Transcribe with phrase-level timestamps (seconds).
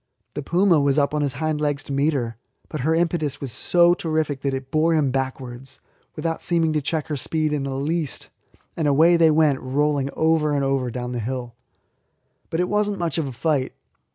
[0.33, 2.35] The puma was up on his hind legs to meet her,
[2.69, 5.79] but her impetus was so terrific that it bore him backwards,
[6.15, 8.29] without seeming to check her speed in the least,
[8.75, 11.53] and away they went rolling over and over down the hill.
[12.49, 13.75] But it was not much of a fight.